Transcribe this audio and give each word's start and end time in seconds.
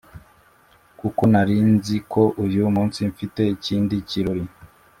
kuko 0.99 1.21
nari 1.31 1.57
nzi 1.73 1.97
ko 2.11 2.23
uyumunsi 2.43 2.99
mfite 3.11 3.41
ikindi 3.55 3.95
kirori 4.09 4.43